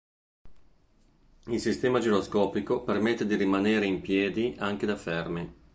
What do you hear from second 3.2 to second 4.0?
di rimanere